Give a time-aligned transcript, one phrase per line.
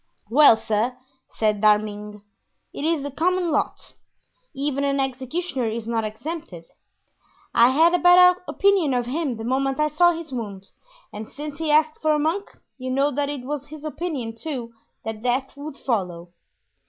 [0.31, 0.97] "Well, sir,"
[1.29, 2.21] said D'Arminges,
[2.73, 3.93] "it is the common lot;
[4.51, 6.65] even an executioner is not exempted.
[7.53, 10.71] I had a bad opinion of him the moment I saw his wound,
[11.13, 14.73] and since he asked for a monk you know that it was his opinion, too,
[15.05, 16.29] that death would follow."